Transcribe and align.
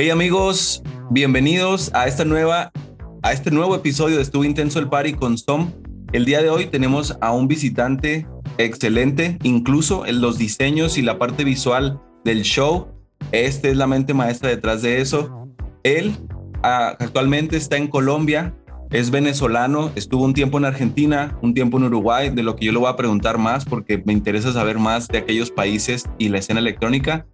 Hey 0.00 0.10
amigos, 0.10 0.80
bienvenidos 1.10 1.90
a 1.92 2.06
esta 2.06 2.24
nueva 2.24 2.70
a 3.24 3.32
este 3.32 3.50
nuevo 3.50 3.74
episodio 3.74 4.14
de 4.14 4.22
Estuvo 4.22 4.44
Intenso 4.44 4.78
el 4.78 4.88
Party 4.88 5.14
con 5.14 5.34
Tom. 5.38 5.72
El 6.12 6.24
día 6.24 6.40
de 6.40 6.50
hoy 6.50 6.66
tenemos 6.66 7.18
a 7.20 7.32
un 7.32 7.48
visitante 7.48 8.24
excelente, 8.58 9.38
incluso 9.42 10.06
en 10.06 10.20
los 10.20 10.38
diseños 10.38 10.98
y 10.98 11.02
la 11.02 11.18
parte 11.18 11.42
visual 11.42 12.00
del 12.24 12.42
show. 12.42 12.86
Este 13.32 13.72
es 13.72 13.76
la 13.76 13.88
mente 13.88 14.14
maestra 14.14 14.50
detrás 14.50 14.82
de 14.82 15.00
eso. 15.00 15.48
Él 15.82 16.16
ah, 16.62 16.94
actualmente 17.00 17.56
está 17.56 17.76
en 17.76 17.88
Colombia, 17.88 18.54
es 18.90 19.10
venezolano, 19.10 19.90
estuvo 19.96 20.22
un 20.22 20.32
tiempo 20.32 20.58
en 20.58 20.66
Argentina, 20.66 21.36
un 21.42 21.54
tiempo 21.54 21.78
en 21.78 21.86
Uruguay, 21.86 22.30
de 22.30 22.44
lo 22.44 22.54
que 22.54 22.66
yo 22.66 22.70
le 22.72 22.78
voy 22.78 22.88
a 22.88 22.94
preguntar 22.94 23.36
más 23.36 23.64
porque 23.64 24.00
me 24.06 24.12
interesa 24.12 24.52
saber 24.52 24.78
más 24.78 25.08
de 25.08 25.18
aquellos 25.18 25.50
países 25.50 26.04
y 26.18 26.28
la 26.28 26.38
escena 26.38 26.60
electrónica. 26.60 27.26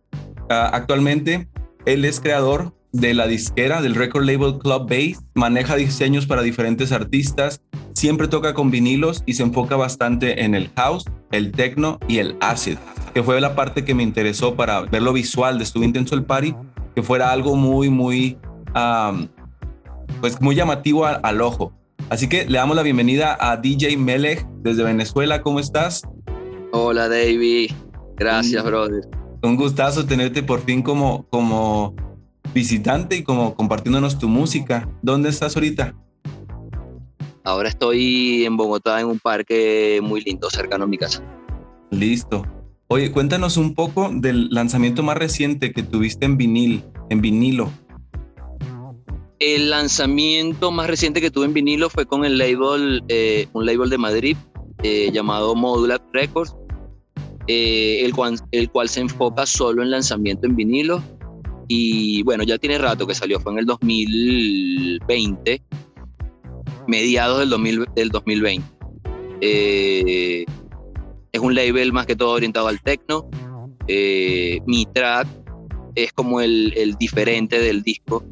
Ah, 0.48 0.70
actualmente 0.72 1.46
él 1.86 2.04
es 2.04 2.20
creador 2.20 2.72
de 2.92 3.12
la 3.12 3.26
disquera 3.26 3.82
del 3.82 3.94
record 3.94 4.24
label 4.24 4.58
Club 4.58 4.88
Bass, 4.88 5.22
maneja 5.34 5.74
diseños 5.76 6.26
para 6.26 6.42
diferentes 6.42 6.92
artistas, 6.92 7.60
siempre 7.94 8.28
toca 8.28 8.54
con 8.54 8.70
vinilos 8.70 9.22
y 9.26 9.34
se 9.34 9.42
enfoca 9.42 9.76
bastante 9.76 10.44
en 10.44 10.54
el 10.54 10.70
house, 10.76 11.04
el 11.32 11.50
techno 11.50 11.98
y 12.06 12.18
el 12.18 12.36
acid, 12.40 12.76
que 13.12 13.22
fue 13.22 13.40
la 13.40 13.56
parte 13.56 13.84
que 13.84 13.94
me 13.94 14.02
interesó 14.04 14.54
para 14.54 14.82
ver 14.82 15.02
lo 15.02 15.12
visual 15.12 15.58
de 15.58 15.64
Estuvo 15.64 15.82
Intenso 15.84 16.14
el 16.14 16.24
Party, 16.24 16.54
que 16.94 17.02
fuera 17.02 17.32
algo 17.32 17.56
muy, 17.56 17.90
muy, 17.90 18.38
um, 18.76 19.26
pues 20.20 20.40
muy 20.40 20.54
llamativo 20.54 21.04
a, 21.06 21.14
al 21.14 21.40
ojo. 21.40 21.72
Así 22.10 22.28
que 22.28 22.46
le 22.46 22.58
damos 22.58 22.76
la 22.76 22.82
bienvenida 22.82 23.36
a 23.40 23.56
DJ 23.56 23.96
Melech 23.96 24.46
desde 24.62 24.84
Venezuela. 24.84 25.42
¿Cómo 25.42 25.58
estás? 25.58 26.02
Hola 26.72 27.08
David, 27.08 27.72
gracias 28.16 28.62
Mm. 28.62 28.66
brother. 28.66 29.02
Un 29.44 29.56
gustazo 29.56 30.06
tenerte 30.06 30.42
por 30.42 30.62
fin 30.64 30.80
como, 30.80 31.26
como 31.28 31.94
visitante 32.54 33.16
y 33.16 33.22
como 33.22 33.54
compartiéndonos 33.54 34.18
tu 34.18 34.26
música. 34.26 34.88
¿Dónde 35.02 35.28
estás 35.28 35.54
ahorita? 35.54 35.94
Ahora 37.44 37.68
estoy 37.68 38.46
en 38.46 38.56
Bogotá 38.56 39.02
en 39.02 39.06
un 39.06 39.18
parque 39.18 40.00
muy 40.02 40.22
lindo 40.22 40.48
cercano 40.48 40.84
a 40.84 40.86
mi 40.86 40.96
casa. 40.96 41.22
Listo. 41.90 42.46
Oye, 42.88 43.12
cuéntanos 43.12 43.58
un 43.58 43.74
poco 43.74 44.08
del 44.10 44.48
lanzamiento 44.48 45.02
más 45.02 45.18
reciente 45.18 45.74
que 45.74 45.82
tuviste 45.82 46.24
en 46.24 46.38
vinil, 46.38 46.82
en 47.10 47.20
vinilo. 47.20 47.70
El 49.40 49.68
lanzamiento 49.68 50.70
más 50.70 50.86
reciente 50.86 51.20
que 51.20 51.30
tuve 51.30 51.44
en 51.44 51.52
vinilo 51.52 51.90
fue 51.90 52.06
con 52.06 52.24
el 52.24 52.38
label, 52.38 53.04
eh, 53.08 53.46
un 53.52 53.66
label 53.66 53.90
de 53.90 53.98
Madrid 53.98 54.36
eh, 54.82 55.10
llamado 55.12 55.54
Modular 55.54 56.00
Records, 56.14 56.56
eh, 57.46 58.00
el, 58.04 58.14
cual, 58.14 58.38
el 58.52 58.70
cual 58.70 58.88
se 58.88 59.00
enfoca 59.00 59.46
solo 59.46 59.82
en 59.82 59.90
lanzamiento 59.90 60.46
en 60.46 60.56
vinilo. 60.56 61.02
Y 61.68 62.22
bueno, 62.24 62.44
ya 62.44 62.58
tiene 62.58 62.76
rato 62.78 63.06
que 63.06 63.14
salió, 63.14 63.40
fue 63.40 63.52
en 63.52 63.58
el 63.60 63.66
2020, 63.66 65.62
mediados 66.86 67.38
del, 67.40 67.50
2000 67.50 67.84
del 67.96 68.08
2020. 68.10 68.66
Eh, 69.40 70.44
es 71.32 71.40
un 71.40 71.54
label 71.54 71.92
más 71.92 72.06
que 72.06 72.16
todo 72.16 72.30
orientado 72.30 72.68
al 72.68 72.80
techno. 72.82 73.28
Eh, 73.88 74.60
mi 74.66 74.86
track 74.86 75.26
es 75.94 76.12
como 76.12 76.40
el, 76.40 76.72
el 76.76 76.94
diferente 76.96 77.58
del 77.58 77.82
disco, 77.82 78.24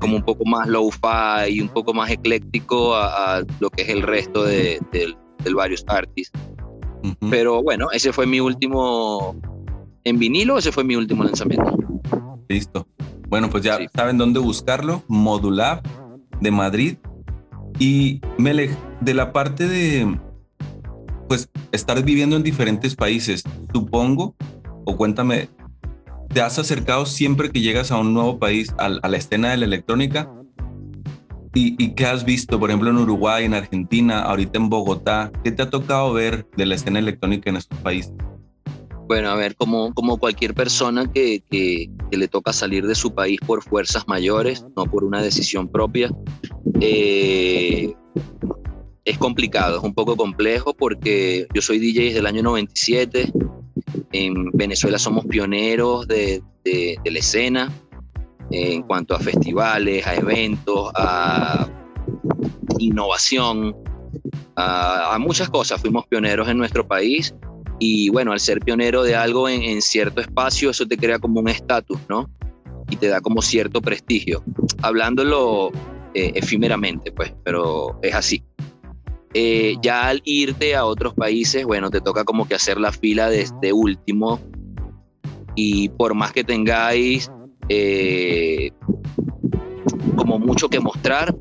como 0.00 0.16
un 0.16 0.22
poco 0.22 0.44
más 0.44 0.68
low-fi 0.68 1.50
y 1.50 1.60
un 1.60 1.68
poco 1.68 1.92
más 1.94 2.10
ecléctico 2.10 2.94
a, 2.94 3.38
a 3.38 3.42
lo 3.60 3.70
que 3.70 3.82
es 3.82 3.88
el 3.88 4.02
resto 4.02 4.44
de, 4.44 4.80
de- 4.92 5.14
de 5.44 5.54
varios 5.54 5.84
Pero 7.30 7.62
bueno, 7.62 7.88
ese 7.92 8.12
fue 8.12 8.26
mi 8.26 8.40
último 8.40 9.36
en 10.04 10.18
vinilo, 10.18 10.58
ese 10.58 10.72
fue 10.72 10.84
mi 10.84 10.96
último 10.96 11.24
lanzamiento. 11.24 11.76
Listo. 12.48 12.86
Bueno, 13.28 13.48
pues 13.48 13.62
ya 13.62 13.76
Sí. 13.76 13.86
saben 13.94 14.18
dónde 14.18 14.40
buscarlo. 14.40 15.02
Modulab 15.08 15.82
de 16.40 16.50
Madrid. 16.50 16.96
Y 17.78 18.20
Melech, 18.38 18.76
de 19.00 19.14
la 19.14 19.32
parte 19.32 19.68
de, 19.68 20.18
pues, 21.28 21.48
estar 21.72 22.02
viviendo 22.02 22.36
en 22.36 22.42
diferentes 22.42 22.94
países, 22.96 23.44
supongo, 23.72 24.34
o 24.84 24.96
cuéntame, 24.96 25.48
¿te 26.28 26.42
has 26.42 26.58
acercado 26.58 27.06
siempre 27.06 27.50
que 27.50 27.60
llegas 27.60 27.90
a 27.90 27.98
un 27.98 28.12
nuevo 28.12 28.38
país 28.38 28.74
a, 28.78 28.88
la 28.88 29.16
escena 29.16 29.50
de 29.50 29.58
la 29.58 29.64
electrónica? 29.66 30.28
¿Y, 31.52 31.82
¿Y 31.82 31.94
qué 31.94 32.06
has 32.06 32.24
visto, 32.24 32.60
por 32.60 32.70
ejemplo, 32.70 32.90
en 32.90 32.96
Uruguay, 32.98 33.44
en 33.44 33.54
Argentina, 33.54 34.22
ahorita 34.22 34.58
en 34.58 34.68
Bogotá? 34.68 35.32
¿Qué 35.42 35.50
te 35.50 35.62
ha 35.62 35.70
tocado 35.70 36.12
ver 36.12 36.46
de 36.56 36.66
la 36.66 36.76
escena 36.76 36.98
electrónica 37.00 37.50
en 37.50 37.56
estos 37.56 37.76
países? 37.80 38.12
Bueno, 39.08 39.30
a 39.30 39.34
ver, 39.34 39.56
como, 39.56 39.92
como 39.92 40.18
cualquier 40.18 40.54
persona 40.54 41.10
que, 41.10 41.42
que- 41.50 41.90
que 42.08 42.16
le 42.16 42.28
toca 42.28 42.52
salir 42.52 42.86
de 42.86 42.94
su 42.94 43.12
país 43.12 43.40
por 43.44 43.62
fuerzas 43.64 44.06
mayores, 44.06 44.64
no 44.76 44.84
por 44.84 45.02
una 45.02 45.20
decisión 45.20 45.66
propia, 45.68 46.10
eh, 46.80 47.92
es 49.04 49.18
complicado, 49.18 49.78
es 49.78 49.82
un 49.82 49.94
poco 49.94 50.16
complejo 50.16 50.74
porque 50.74 51.46
yo 51.52 51.62
soy 51.62 51.80
DJ 51.80 52.04
desde 52.04 52.18
el 52.20 52.26
año 52.26 52.42
97, 52.44 53.32
en 54.12 54.50
Venezuela 54.52 54.98
somos 55.00 55.24
pioneros 55.26 56.06
de, 56.06 56.42
de- 56.64 56.96
de 57.02 57.10
la 57.10 57.18
escena 57.18 57.72
en 58.50 58.82
cuanto 58.82 59.14
a 59.14 59.20
festivales, 59.20 60.06
a 60.06 60.14
eventos, 60.16 60.90
a 60.94 61.68
innovación, 62.78 63.74
a, 64.56 65.16
muchas 65.20 65.48
cosas, 65.48 65.80
fuimos 65.80 66.06
pioneros 66.06 66.48
en 66.48 66.58
nuestro 66.58 66.86
país 66.86 67.34
y 67.78 68.10
bueno, 68.10 68.32
al 68.32 68.40
ser 68.40 68.60
pionero 68.60 69.02
de 69.02 69.14
algo 69.16 69.48
en, 69.48 69.80
cierto 69.80 70.20
espacio, 70.20 70.70
eso 70.70 70.86
te 70.86 70.96
crea 70.96 71.18
como 71.18 71.40
un 71.40 71.48
estatus, 71.48 71.98
¿no? 72.08 72.28
Y 72.90 72.96
te 72.96 73.08
da 73.08 73.20
como 73.20 73.40
cierto 73.40 73.80
prestigio. 73.80 74.42
Hablándolo 74.82 75.70
eh, 76.14 76.32
efímeramente, 76.34 77.12
pues, 77.12 77.32
pero 77.44 77.98
es 78.02 78.14
así. 78.14 78.42
Eh, 79.32 79.76
ya 79.80 80.08
al 80.08 80.20
irte 80.24 80.74
a 80.74 80.84
otros 80.84 81.14
países, 81.14 81.64
bueno, 81.64 81.88
te 81.88 82.00
toca 82.00 82.24
como 82.24 82.48
que 82.48 82.56
hacer 82.56 82.78
la 82.78 82.92
fila 82.92 83.30
desde 83.30 83.72
último. 83.72 84.40
Y 85.54 85.88
por 85.90 86.14
más 86.14 86.32
que 86.32 86.44
tengáis 86.44 87.30
eh, 87.70 88.70
como 90.16 90.38
mucho 90.38 90.68
que 90.68 90.80
mostrar, 90.80 91.34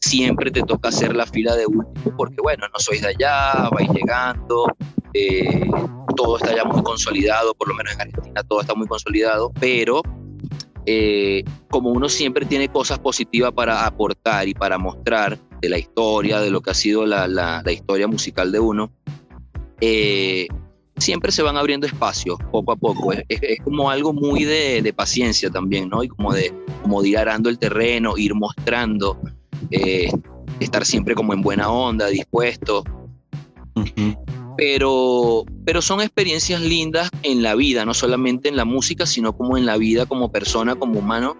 siempre 0.00 0.50
te 0.50 0.62
toca 0.62 0.88
hacer 0.90 1.14
la 1.16 1.26
fila 1.26 1.54
de 1.56 1.66
último, 1.66 2.16
porque 2.16 2.36
bueno, 2.42 2.66
no 2.72 2.78
sois 2.78 3.00
de 3.02 3.08
allá, 3.08 3.68
vais 3.70 3.88
llegando, 3.90 4.66
eh, 5.14 5.68
todo 6.16 6.36
está 6.38 6.54
ya 6.54 6.64
muy 6.64 6.82
consolidado, 6.82 7.54
por 7.54 7.68
lo 7.68 7.74
menos 7.74 7.94
en 7.94 8.00
Argentina 8.02 8.42
todo 8.42 8.60
está 8.60 8.74
muy 8.74 8.86
consolidado, 8.86 9.52
pero 9.58 10.02
eh, 10.86 11.42
como 11.70 11.90
uno 11.90 12.08
siempre 12.08 12.44
tiene 12.46 12.68
cosas 12.68 12.98
positivas 12.98 13.52
para 13.52 13.86
aportar 13.86 14.46
y 14.48 14.54
para 14.54 14.78
mostrar 14.78 15.38
de 15.60 15.68
la 15.68 15.78
historia, 15.78 16.40
de 16.40 16.50
lo 16.50 16.60
que 16.60 16.70
ha 16.70 16.74
sido 16.74 17.06
la, 17.06 17.26
la- 17.26 17.62
la 17.64 17.72
historia 17.72 18.06
musical 18.06 18.52
de 18.52 18.60
uno, 18.60 18.92
eh, 19.80 20.46
siempre 20.98 21.30
se 21.32 21.42
van 21.42 21.56
abriendo 21.56 21.86
espacios 21.86 22.38
poco 22.50 22.72
a 22.72 22.76
poco. 22.76 23.12
Es, 23.12 23.24
es- 23.28 23.42
es 23.42 23.58
como 23.64 23.90
algo 23.90 24.12
muy 24.12 24.44
de, 24.44 24.82
de 24.82 24.92
paciencia 24.92 25.50
también, 25.50 25.88
¿no? 25.88 26.02
Y 26.02 26.08
como 26.08 26.32
de, 26.32 26.52
como 26.82 27.02
de 27.02 27.08
ir 27.10 27.18
arando 27.18 27.48
el 27.50 27.58
terreno, 27.58 28.16
ir 28.16 28.34
mostrando, 28.34 29.18
eh, 29.70 30.10
estar 30.60 30.84
siempre 30.86 31.14
como 31.14 31.32
en 31.32 31.42
buena 31.42 31.70
onda, 31.70 32.06
dispuesto 32.08 32.82
pero, 34.56 35.44
pero 35.66 35.82
son 35.82 36.00
experiencias 36.00 36.62
lindas 36.62 37.10
en 37.22 37.42
la 37.42 37.54
vida, 37.54 37.84
no 37.84 37.92
solamente 37.92 38.48
en 38.48 38.56
la 38.56 38.64
música, 38.64 39.04
sino 39.04 39.36
como 39.36 39.58
en 39.58 39.66
la 39.66 39.76
vida 39.76 40.06
como 40.06 40.30
persona, 40.32 40.76
como 40.76 41.00
humano, 41.00 41.36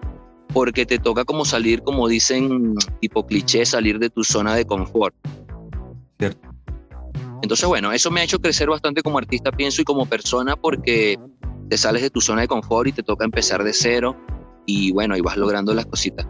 porque 0.53 0.85
te 0.85 0.99
toca 0.99 1.25
como 1.25 1.43
salir, 1.43 1.81
como 1.81 2.07
dicen, 2.07 2.75
tipo 3.01 3.25
cliché, 3.25 3.65
salir 3.65 3.97
de 3.97 4.11
tu 4.11 4.23
zona 4.23 4.53
de 4.55 4.65
confort. 4.65 5.15
Cierto. 6.19 6.46
Entonces, 7.41 7.67
bueno, 7.67 7.91
eso 7.91 8.09
me 8.11 8.21
ha 8.21 8.23
hecho 8.23 8.39
crecer 8.39 8.69
bastante 8.69 9.01
como 9.01 9.17
artista, 9.17 9.51
pienso, 9.51 9.81
y 9.81 9.85
como 9.85 10.05
persona, 10.05 10.55
porque 10.55 11.17
te 11.69 11.77
sales 11.77 12.01
de 12.01 12.09
tu 12.09 12.21
zona 12.21 12.41
de 12.41 12.47
confort 12.47 12.87
y 12.87 12.91
te 12.93 13.03
toca 13.03 13.25
empezar 13.25 13.63
de 13.63 13.73
cero, 13.73 14.15
y 14.65 14.91
bueno, 14.91 15.15
y 15.15 15.21
vas 15.21 15.37
logrando 15.37 15.73
las 15.73 15.85
cositas. 15.85 16.27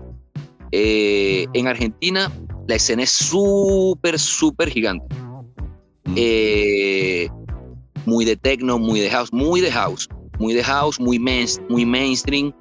Eh, 0.72 1.48
en 1.54 1.68
Argentina, 1.68 2.32
la 2.68 2.76
escena 2.76 3.04
es 3.04 3.12
súper, 3.12 4.20
súper 4.20 4.70
gigante. 4.70 5.08
Mm. 6.06 6.14
Eh, 6.16 7.30
muy 8.06 8.26
de 8.26 8.36
techno, 8.36 8.78
muy 8.78 9.00
de 9.00 9.10
house, 9.10 9.32
muy 9.32 9.62
de 9.62 9.72
house. 9.72 10.08
muy 10.40 10.54
de 10.54 10.64
house, 10.64 11.00
muy, 11.00 11.20
muy 11.70 11.86
mainstream. 11.86 12.54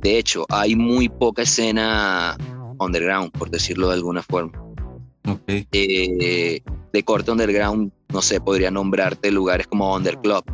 De 0.00 0.18
hecho, 0.18 0.46
hay 0.48 0.74
muy 0.74 1.08
poca 1.08 1.42
escena 1.42 2.36
underground, 2.78 3.30
por 3.32 3.50
decirlo 3.50 3.88
de 3.88 3.94
alguna 3.94 4.22
forma. 4.22 4.52
Okay. 5.26 5.66
Eh, 5.72 6.62
de 6.92 7.02
corte 7.02 7.30
underground, 7.30 7.92
no 8.12 8.22
sé, 8.22 8.40
podría 8.40 8.70
nombrarte 8.70 9.30
lugares 9.30 9.66
como 9.66 9.94
Underclub, 9.94 10.44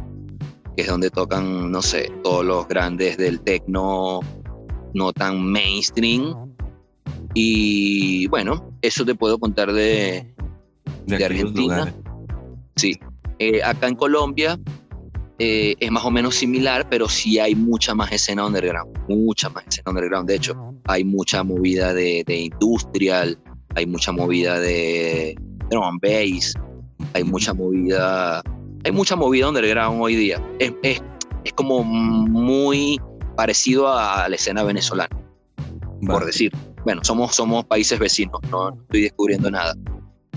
que 0.77 0.83
es 0.83 0.89
donde 0.89 1.11
tocan, 1.11 1.71
no 1.71 1.83
sé, 1.83 2.13
todos 2.23 2.45
los 2.45 2.69
grandes 2.69 3.17
del 3.17 3.41
techno 3.41 4.21
no 4.95 5.13
tan 5.13 5.45
mainstream. 5.45 6.35
Y 7.35 8.27
bueno, 8.29 8.73
eso 8.83 9.05
te 9.05 9.15
puedo 9.15 9.39
contar 9.39 9.73
de, 9.73 10.27
de, 11.07 11.25
Argentina. 11.25 11.95
Sí. 12.77 12.99
Eh, 13.39 13.63
acá 13.63 13.89
en 13.89 13.95
Colombia 13.95 14.59
eh, 15.39 15.77
es 15.79 15.91
más 15.91 16.05
o 16.05 16.11
menos 16.11 16.35
similar, 16.35 16.89
pero 16.89 17.09
sí 17.09 17.39
hay 17.39 17.55
mucha 17.55 17.95
más 17.95 18.11
escena 18.11 18.47
underground, 18.47 18.99
mucha 19.09 19.51
más 19.51 19.67
escena 19.67 19.91
underground. 19.91 20.29
De 20.29 20.37
hecho, 20.37 20.75
hay 20.87 21.05
mucha 21.05 21.43
movida 21.43 21.93
de, 21.93 22.25
industrial, 22.27 23.39
hay 23.77 23.87
mucha 23.87 24.11
movida 24.11 24.59
de 24.59 25.37
drum 25.71 25.85
and 25.85 26.01
bass, 26.01 26.55
hay 27.13 27.23
mucha 27.25 27.53
movida, 27.55 28.43
hay 28.85 28.93
mucha 28.93 29.15
movida 29.17 29.49
underground 29.49 30.03
hoy 30.03 30.17
día. 30.17 30.43
Es, 30.59 30.73
es, 30.83 31.03
es 31.45 31.53
como 31.53 31.85
muy 31.85 33.01
parecido 33.37 33.87
a 33.89 34.29
la 34.29 34.35
escena 34.35 34.65
venezolana, 34.65 35.15
por 36.07 36.25
decir. 36.25 36.53
Bueno, 36.85 37.03
somos, 37.05 37.35
somos 37.35 37.65
países 37.65 37.99
vecinos, 37.99 38.41
no, 38.51 38.71
estoy 38.71 39.03
descubriendo 39.03 39.51
nada. 39.51 39.75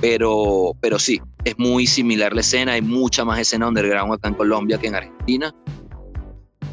Pero, 0.01 0.75
pero 0.81 0.97
sí, 0.99 1.21
es 1.45 1.57
muy 1.57 1.85
similar 1.85 2.33
la 2.33 2.41
escena, 2.41 2.73
hay 2.73 2.81
mucha 2.81 3.23
más 3.23 3.39
escena 3.39 3.67
underground 3.67 4.13
acá 4.13 4.29
en 4.29 4.33
Colombia 4.33 4.77
que 4.77 4.87
en 4.87 4.95
Argentina. 4.95 5.53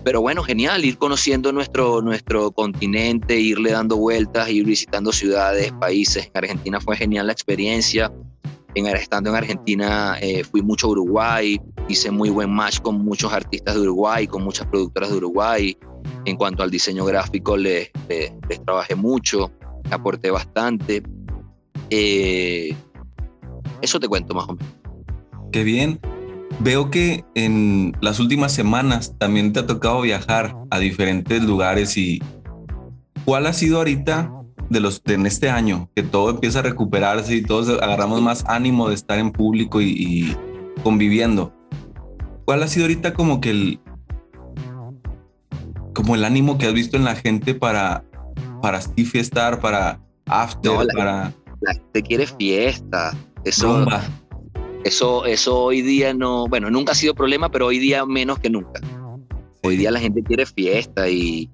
Pero 0.06 0.20
bueno, 0.20 0.44
genial, 0.44 0.84
ir 0.84 0.98
conociendo 0.98 1.50
nuestro, 1.50 2.00
nuestro 2.00 2.52
continente, 2.52 3.40
irle 3.40 3.72
dando 3.72 3.96
vueltas, 3.96 4.48
ir 4.48 4.64
visitando 4.64 5.10
ciudades, 5.10 5.72
países. 5.80 6.26
En 6.26 6.30
Argentina 6.44 6.80
fue 6.80 6.96
genial 6.96 7.26
la 7.26 7.32
experiencia. 7.32 8.12
En, 8.76 8.86
estando 8.86 9.30
en 9.30 9.36
Argentina 9.36 10.16
eh, 10.20 10.44
fui 10.44 10.62
mucho 10.62 10.86
a 10.86 10.90
Uruguay, 10.90 11.60
hice 11.88 12.12
muy 12.12 12.30
buen 12.30 12.50
match 12.50 12.78
con 12.82 13.04
muchos 13.04 13.32
artistas 13.32 13.74
de 13.74 13.80
Uruguay, 13.80 14.28
con 14.28 14.44
muchas 14.44 14.68
productoras 14.68 15.10
de 15.10 15.16
Uruguay. 15.16 15.76
En 16.24 16.36
cuanto 16.36 16.62
al 16.62 16.70
diseño 16.70 17.04
gráfico, 17.04 17.56
les, 17.56 17.90
les, 18.08 18.64
trabajé 18.64 18.94
mucho, 18.94 19.50
aporté 19.90 20.30
bastante. 20.30 21.02
Eh, 21.90 22.72
eso 23.82 23.98
te 23.98 24.06
cuento 24.06 24.34
más 24.34 24.48
o 24.48 24.54
menos. 24.54 24.72
Qué 25.50 25.64
bien. 25.64 25.98
Veo 26.60 26.90
que 26.90 27.24
en 27.34 27.96
las 28.00 28.20
últimas 28.20 28.52
semanas 28.52 29.14
también 29.18 29.52
te 29.52 29.60
ha 29.60 29.66
tocado 29.66 30.00
viajar 30.00 30.56
a 30.70 30.78
diferentes 30.78 31.42
lugares 31.42 31.96
y 31.96 32.22
¿cuál 33.24 33.46
ha 33.46 33.52
sido 33.52 33.78
ahorita 33.78 34.32
de 34.70 34.80
los 34.80 35.02
de 35.04 35.14
en 35.14 35.26
este 35.26 35.50
año 35.50 35.90
que 35.94 36.02
todo 36.02 36.30
empieza 36.30 36.60
a 36.60 36.62
recuperarse 36.62 37.36
y 37.36 37.42
todos 37.42 37.68
agarramos 37.68 38.22
más 38.22 38.44
ánimo 38.48 38.88
de 38.88 38.94
estar 38.94 39.18
en 39.18 39.32
público 39.32 39.80
y, 39.80 39.88
y 39.88 40.36
conviviendo? 40.82 41.52
¿Cuál 42.44 42.62
ha 42.62 42.68
sido 42.68 42.86
ahorita 42.86 43.12
como 43.12 43.40
que 43.40 43.50
el 43.50 43.80
como 45.92 46.14
el 46.14 46.24
ánimo 46.24 46.58
que 46.58 46.66
has 46.66 46.74
visto 46.74 46.96
en 46.96 47.04
la 47.04 47.16
gente 47.16 47.54
para 47.54 48.04
para 48.60 48.80
fiestar, 48.80 49.60
para 49.60 50.00
after, 50.26 50.72
para 50.94 51.32
la 51.60 51.74
gente 51.74 52.02
quiere 52.02 52.26
fiesta. 52.26 53.16
Eso, 53.44 53.86
eso, 54.86 55.24
eso 55.26 55.58
hoy 55.58 55.82
día 55.82 56.14
no, 56.14 56.46
bueno, 56.46 56.70
nunca 56.70 56.92
ha 56.92 56.94
sido 56.94 57.14
problema, 57.14 57.50
pero 57.50 57.66
hoy 57.66 57.78
día 57.78 58.06
menos 58.06 58.38
que 58.38 58.50
nunca. 58.50 58.80
Hoy 59.62 59.76
día 59.76 59.90
la 59.90 59.98
gente 59.98 60.22
quiere 60.22 60.46
fiesta 60.46 61.08
y, 61.08 61.50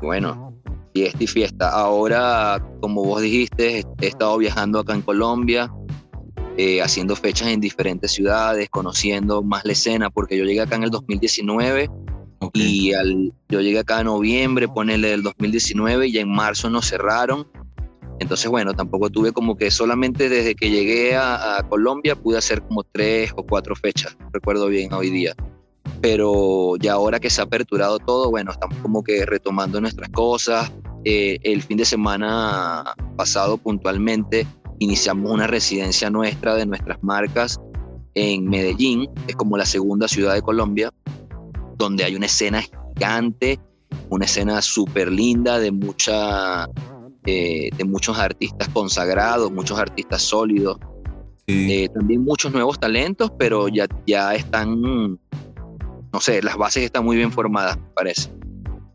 bueno, 0.00 0.52
fiesta 0.92 1.22
y 1.22 1.26
fiesta. 1.26 1.68
Ahora, 1.70 2.60
como 2.80 3.04
vos 3.04 3.22
dijiste, 3.22 3.84
he 4.00 4.06
estado 4.06 4.38
viajando 4.38 4.80
acá 4.80 4.94
en 4.94 5.02
Colombia, 5.02 5.72
eh, 6.56 6.82
haciendo 6.82 7.14
fechas 7.16 7.48
en 7.48 7.60
diferentes 7.60 8.10
ciudades, 8.10 8.68
conociendo 8.70 9.42
más 9.42 9.64
la 9.64 9.72
escena, 9.72 10.10
porque 10.10 10.36
yo 10.36 10.44
llegué 10.44 10.60
acá 10.60 10.76
en 10.76 10.82
el 10.82 10.90
2019 10.90 11.88
y 12.52 12.92
al, 12.92 13.32
yo 13.48 13.60
llegué 13.60 13.78
acá 13.78 14.00
en 14.00 14.06
noviembre, 14.06 14.66
ponele 14.66 15.10
del 15.10 15.22
2019 15.22 16.08
y 16.08 16.18
en 16.18 16.28
marzo 16.28 16.68
nos 16.70 16.88
cerraron. 16.88 17.46
Entonces, 18.22 18.48
bueno, 18.48 18.72
tampoco 18.72 19.10
tuve 19.10 19.32
como 19.32 19.56
que 19.56 19.70
solamente 19.70 20.28
desde 20.28 20.54
que 20.54 20.70
llegué 20.70 21.16
a, 21.16 21.66
Colombia 21.68 22.14
pude 22.14 22.38
hacer 22.38 22.62
como 22.62 22.84
tres 22.84 23.32
o 23.36 23.44
cuatro 23.44 23.74
fechas, 23.74 24.16
recuerdo 24.32 24.68
bien 24.68 24.92
hoy 24.92 25.10
día. 25.10 25.34
Pero 26.00 26.76
ya 26.76 26.94
ahora 26.94 27.20
que 27.20 27.30
se 27.30 27.40
ha 27.40 27.44
aperturado 27.44 27.98
todo, 27.98 28.30
bueno, 28.30 28.52
estamos 28.52 28.78
como 28.78 29.02
que 29.02 29.26
retomando 29.26 29.80
nuestras 29.80 30.08
cosas. 30.10 30.72
Eh, 31.04 31.38
el 31.42 31.62
fin 31.62 31.78
de 31.78 31.84
semana 31.84 32.94
pasado 33.16 33.58
puntualmente 33.58 34.46
iniciamos 34.78 35.30
una 35.30 35.46
residencia 35.46 36.08
nuestra 36.10 36.54
de 36.54 36.66
nuestras 36.66 37.02
marcas 37.02 37.60
en 38.14 38.48
Medellín, 38.48 39.08
es 39.26 39.34
como 39.36 39.56
la 39.56 39.66
segunda 39.66 40.06
ciudad 40.06 40.34
de 40.34 40.42
Colombia, 40.42 40.92
donde 41.76 42.04
hay 42.04 42.14
una 42.14 42.26
escena 42.26 42.62
gigante, 42.94 43.58
una 44.10 44.26
escena 44.26 44.60
súper 44.62 45.10
linda 45.10 45.58
de 45.58 45.72
mucha 45.72 46.68
eh, 47.24 47.70
de 47.76 47.84
muchos 47.84 48.18
artistas 48.18 48.68
consagrados, 48.70 49.50
muchos 49.52 49.78
artistas 49.78 50.22
sólidos, 50.22 50.78
eh, 51.46 51.88
también 51.94 52.24
muchos 52.24 52.52
nuevos 52.52 52.78
talentos, 52.78 53.30
pero 53.38 53.68
ya, 53.68 53.86
ya 54.06 54.34
están, 54.34 54.80
no 54.80 56.20
sé, 56.20 56.42
las 56.42 56.56
bases 56.56 56.84
están 56.84 57.04
muy 57.04 57.16
bien 57.16 57.32
formadas, 57.32 57.76
me 57.76 57.88
parece. 57.94 58.30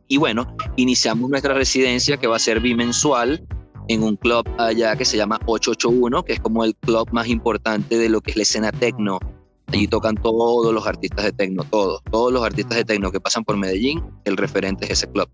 Y 0.08 0.18
bueno, 0.18 0.56
iniciamos 0.78 1.30
nuestra 1.30 1.54
residencia 1.54 2.18
que 2.18 2.28
va 2.28 2.38
a 2.38 2.40
ser 2.40 2.62
bimensual 2.62 3.46
en 3.90 4.04
un 4.04 4.16
club 4.16 4.48
allá 4.58 4.96
que 4.96 5.06
se 5.06 5.18
llama 5.18 5.40
881, 5.46 6.24
que 6.24 6.34
es 6.34 6.40
como 6.40 6.64
el 6.64 6.76
club 6.76 7.08
más 7.12 7.28
importante 7.28 7.98
de 7.98 8.10
lo 8.10 8.22
que 8.22 8.32
es 8.32 8.38
la 8.38 8.44
escena 8.44 8.72
techno. 8.72 9.20
Allí 9.68 9.88
tocan 9.88 10.16
todos 10.16 10.74
los 10.74 10.88
artistas 10.88 11.26
de 11.26 11.34
techno, 11.34 11.64
todos, 11.66 12.02
todos 12.10 12.32
los 12.32 12.44
artistas 12.44 12.78
de 12.78 12.86
techno 12.86 13.12
que 13.12 13.20
pasan 13.20 13.44
por 13.44 13.58
Medellín, 13.58 14.02
el 14.24 14.38
referente 14.38 14.86
es 14.86 14.92
ese 14.92 15.12
club. 15.12 15.30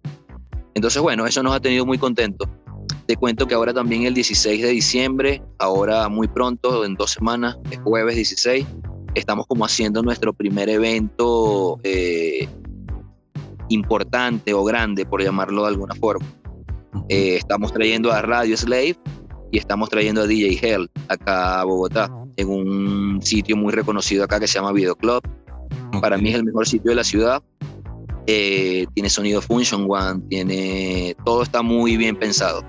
Entonces, 0.74 1.02
bueno, 1.02 1.28
eso 1.28 1.44
nos 1.44 1.54
ha 1.54 1.60
tenido 1.60 1.86
muy 1.86 2.00
contentos. 2.00 2.50
Te 3.06 3.18
cuento 3.18 3.48
que 3.48 3.56
ahora 3.56 3.74
también 3.74 4.04
el 4.04 4.14
16 4.14 4.62
de 4.62 4.70
diciembre, 4.70 5.44
ahora 5.60 6.08
muy 6.08 6.28
pronto, 6.28 6.86
en 6.86 6.96
dos 6.96 7.12
semanas, 7.12 7.58
es 7.70 7.80
jueves 7.80 8.16
16, 8.16 8.66
estamos 9.14 9.46
como 9.48 9.66
haciendo 9.66 10.02
nuestro 10.02 10.34
primer 10.34 10.70
evento 10.70 11.80
eh, 11.84 12.48
importante 13.70 14.54
o 14.54 14.64
grande, 14.64 15.06
por 15.06 15.22
llamarlo 15.22 15.64
de 15.64 15.68
alguna 15.68 15.96
forma. 15.96 16.26
Eh, 17.10 17.36
estamos 17.36 17.74
trayendo 17.74 18.12
a 18.12 18.22
Radio 18.22 18.56
Slave 18.56 18.98
y 19.52 19.58
estamos 19.58 19.90
trayendo 19.90 20.22
a 20.22 20.28
DJ 20.28 20.60
Hell 20.62 20.90
acá 21.10 21.60
a 21.60 21.64
Bogotá, 21.66 22.10
en 22.38 22.50
un 22.50 23.22
sitio 23.22 23.58
muy 23.58 23.74
reconocido 23.74 24.24
acá 24.24 24.40
que 24.40 24.48
se 24.48 24.60
llama 24.60 24.72
Video 24.72 24.96
Club. 24.96 25.22
Para 26.02 26.18
mí 26.18 26.30
es 26.30 26.36
el 26.36 26.46
mejor 26.46 26.68
sitio 26.68 26.92
de 26.92 26.96
la 26.96 27.04
ciudad. 27.04 27.44
Eh, 28.28 28.86
tiene 28.94 29.10
sonido 29.10 29.42
Function 29.42 29.86
One, 29.90 30.22
tiene 30.30 31.16
todo 31.26 31.44
está 31.44 31.62
muy 31.62 31.98
bien 31.98 32.16
pensado. 32.16 32.64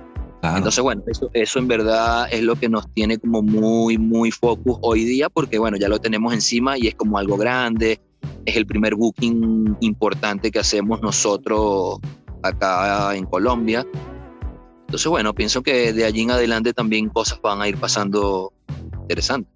Entonces, 0.57 0.83
bueno, 0.83 1.03
eso, 1.07 1.31
eso 1.33 1.59
en 1.59 1.69
verdad 1.69 2.29
es 2.31 2.43
lo 2.43 2.57
que 2.57 2.69
nos 2.69 2.89
tiene 2.93 3.19
como 3.19 3.43
muy, 3.43 3.97
muy 3.97 4.31
focus 4.31 4.79
hoy 4.83 5.05
día, 5.05 5.31
porque 5.31 5.59
bueno, 5.59 5.77
ya 5.79 5.89
lo 5.89 5.99
tenemos 5.99 6.35
encima 6.35 6.77
y 6.77 6.89
es 6.89 6.95
como 6.95 7.19
algo 7.19 7.37
grande, 7.37 8.01
es 8.45 8.57
el 8.57 8.67
primer 8.67 8.95
booking 8.95 9.77
importante 9.81 10.51
que 10.51 10.59
hacemos 10.59 11.01
nosotros 11.01 11.99
acá 12.43 13.17
en 13.17 13.25
Colombia. 13.27 13.87
Entonces, 14.87 15.09
bueno, 15.09 15.35
pienso 15.35 15.63
que 15.63 15.93
de 15.93 16.05
allí 16.05 16.23
en 16.23 16.31
adelante 16.31 16.73
también 16.73 17.09
cosas 17.09 17.41
van 17.43 17.63
a 17.63 17.69
ir 17.69 17.77
pasando 17.79 18.53
interesantes. 19.01 19.53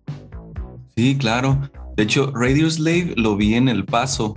Sí, 0.96 1.16
claro. 1.18 1.60
De 1.96 2.04
hecho, 2.04 2.32
Radio 2.34 2.70
Slave 2.70 3.12
lo 3.16 3.36
vi 3.36 3.54
en 3.54 3.68
El 3.68 3.84
Paso 3.84 4.34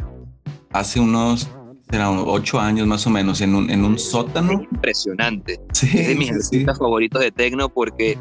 hace 0.73 0.99
unos 0.99 1.49
era 1.91 2.11
ocho 2.11 2.59
años 2.59 2.87
más 2.87 3.05
o 3.07 3.09
menos, 3.09 3.41
en 3.41 3.55
un, 3.55 3.69
en 3.69 3.83
un 3.83 3.99
sótano. 3.99 4.53
Impresionante. 4.53 5.59
es 5.71 6.07
de 6.07 6.15
mis 6.15 6.31
artistas 6.31 6.77
favoritos 6.77 7.21
de 7.21 7.31
tecno 7.31 7.69
porque, 7.69 8.17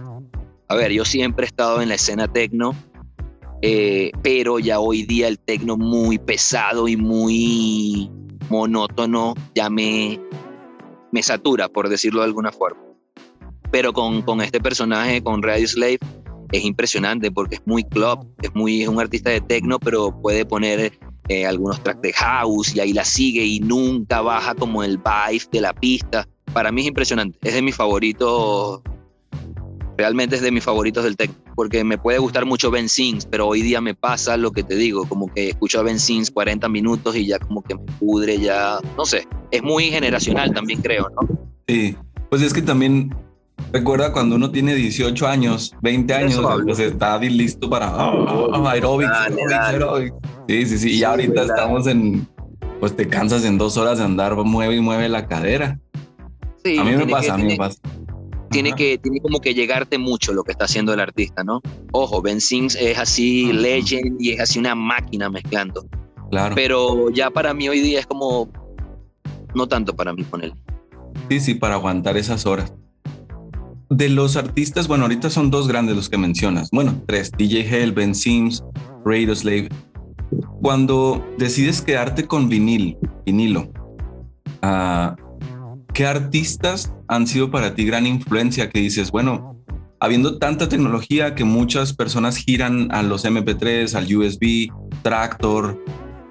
a 0.69 0.75
ver, 0.75 0.93
yo 0.93 1.05
siempre 1.05 1.45
he 1.45 1.49
estado 1.49 1.81
en 1.81 1.89
la 1.89 1.95
escena 1.95 2.27
tecno, 2.29 2.75
eh, 3.63 4.11
pero 4.23 4.59
ya 4.59 4.81
hoy 4.81 5.03
día 5.05 5.29
el 5.29 5.39
tecno 5.39 5.77
muy 5.77 6.19
pesado 6.19 6.89
y 6.89 6.97
muy 6.97 8.11
monótono 8.49 9.35
ya 9.55 9.71
me, 9.71 10.21
me 11.13 11.23
satura, 11.23 11.69
por 11.69 11.89
decirlo 11.89 12.21
de 12.21 12.27
alguna 12.27 12.53
forma. 12.53 12.81
Pero 13.71 13.93
con, 13.93 14.23
con 14.23 14.41
este 14.41 14.61
personaje, 14.61 15.23
con 15.23 15.43
Radio 15.43 15.69
Slave, 15.69 16.01
es 16.53 16.65
impresionante 16.65 17.31
porque 17.31 17.57
es 17.57 17.63
muy 17.67 17.85
club, 17.85 18.27
es, 18.43 18.53
muy, 18.55 18.83
es 18.83 18.89
un 18.89 19.01
artista 19.01 19.31
de 19.31 19.41
tecno, 19.41 19.79
pero 19.79 20.11
puede 20.21 20.45
poner 20.45 20.99
eh, 21.31 21.47
algunos 21.47 21.81
tracks 21.81 22.03
de 22.03 22.13
house 22.13 22.75
y 22.75 22.81
ahí 22.81 22.93
la 22.93 23.05
sigue 23.05 23.45
y 23.45 23.61
nunca 23.61 24.21
baja 24.21 24.53
como 24.57 24.83
el 24.83 24.99
vibe 24.99 25.45
de 25.53 25.61
la 25.61 25.73
pista. 25.73 26.27
Para 26.53 26.73
mí 26.73 26.81
es 26.81 26.89
impresionante, 26.89 27.39
es 27.43 27.55
de 27.55 27.63
mis 27.63 27.77
favoritos 27.77 28.83
realmente 29.97 30.35
es 30.35 30.43
de 30.43 30.51
mis 30.51 30.65
favoritos 30.65 31.05
del 31.05 31.17
tech, 31.17 31.31
porque 31.55 31.85
me 31.85 31.99
puede 31.99 32.19
gustar 32.19 32.47
mucho 32.47 32.71
Ben 32.71 32.89
Sims, 32.89 33.27
pero 33.27 33.47
hoy 33.47 33.63
día 33.63 33.81
me 33.81 33.95
pasa 33.95 34.37
lo 34.37 34.51
que 34.51 34.65
te 34.65 34.75
digo, 34.75 35.07
como 35.07 35.33
que 35.33 35.51
escucho 35.51 35.79
a 35.79 35.83
Ben 35.83 36.01
Sims 36.01 36.31
40 36.31 36.69
minutos 36.69 37.15
y 37.15 37.27
ya 37.27 37.39
como 37.39 37.63
que 37.63 37.75
me 37.75 37.85
pudre, 37.99 38.41
ya, 38.41 38.79
no 38.97 39.05
sé, 39.05 39.29
es 39.51 39.63
muy 39.63 39.85
generacional 39.85 40.53
también 40.53 40.81
creo, 40.81 41.11
¿no? 41.11 41.29
Sí, 41.69 41.97
pues 42.31 42.43
es 42.43 42.53
que 42.53 42.63
también 42.63 43.15
recuerda 43.73 44.13
cuando 44.13 44.37
uno 44.37 44.51
tiene 44.51 44.75
18 44.75 45.27
años, 45.27 45.75
20 45.83 46.15
años, 46.15 46.41
pues 46.65 46.79
está 46.79 47.19
listo 47.19 47.69
para 47.69 47.89
ah, 47.89 48.71
aeróbics, 48.71 49.11
aeróbics, 49.53 50.15
Sí, 50.49 50.67
sí, 50.67 50.79
sí, 50.79 50.99
y 50.99 51.05
ahorita 51.05 51.43
estamos 51.43 51.87
en, 51.87 52.27
pues 52.81 52.97
te 52.97 53.09
cansas 53.09 53.45
en 53.45 53.59
dos 53.59 53.77
horas 53.77 53.99
de 53.99 54.05
andar, 54.05 54.35
mueve 54.37 54.77
y 54.77 54.81
mueve 54.81 55.09
la 55.09 55.27
cadera. 55.27 55.79
Sí, 56.65 56.79
a 56.79 56.85
mí 56.85 56.97
me 56.97 57.07
pasa, 57.07 57.35
a 57.35 57.39
mí 57.39 57.45
me 57.45 57.57
pasa 57.57 57.81
tiene 58.51 58.73
que 58.73 58.99
tiene 58.99 59.21
como 59.21 59.41
que 59.41 59.55
llegarte 59.55 59.97
mucho 59.97 60.33
lo 60.33 60.43
que 60.43 60.53
está 60.53 60.65
haciendo 60.65 60.93
el 60.93 61.01
artista, 61.01 61.45
¿no? 61.45 61.63
Ojo, 61.93 62.21
Ben 62.21 62.41
Sims 62.41 62.75
es 62.75 62.99
así 62.99 63.53
legend 63.53 64.21
y 64.21 64.33
es 64.33 64.41
así 64.41 64.59
una 64.59 64.75
máquina 64.75 65.31
mezclando. 65.31 65.87
Claro. 66.31 66.55
Pero 66.55 67.11
ya 67.11 67.31
para 67.31 67.55
mí 67.55 67.69
hoy 67.69 67.81
día 67.81 68.01
es 68.01 68.07
como 68.07 68.49
no 69.55 69.67
tanto 69.67 69.95
para 69.95 70.13
mí 70.13 70.25
con 70.25 70.43
él. 70.43 70.53
Sí, 71.29 71.41
sí, 71.41 71.55
para 71.55 71.75
aguantar 71.75 72.17
esas 72.17 72.45
horas. 72.45 72.73
De 73.91 74.09
los 74.09 74.37
artistas, 74.37 74.87
bueno, 74.87 75.05
ahorita 75.05 75.31
son 75.31 75.51
dos 75.51 75.67
grandes 75.67 75.97
los 75.97 76.09
que 76.09 76.17
mencionas. 76.17 76.71
Bueno, 76.71 77.03
tres, 77.07 77.33
DJ 77.37 77.69
Hell, 77.69 77.91
Ben 77.91 78.15
Sims, 78.15 78.63
Radio 79.05 79.35
Slave. 79.35 79.69
Cuando 80.63 81.27
decides 81.39 81.83
quedarte 81.83 82.25
con 82.25 82.49
vinil, 82.49 82.97
vinilo, 83.27 83.73
uh, 84.63 85.17
¿qué 85.93 86.07
artistas 86.07 86.93
han 87.09 87.27
sido 87.27 87.51
para 87.51 87.75
ti 87.75 87.85
gran 87.85 88.07
influencia 88.07 88.71
que 88.71 88.79
dices, 88.79 89.11
bueno, 89.11 89.57
habiendo 89.99 90.39
tanta 90.39 90.69
tecnología 90.69 91.35
que 91.35 91.43
muchas 91.43 91.93
personas 91.93 92.37
giran 92.37 92.93
a 92.93 93.03
los 93.03 93.25
MP3, 93.25 93.93
al 93.97 94.17
USB, 94.17 94.73
Tractor, 95.03 95.85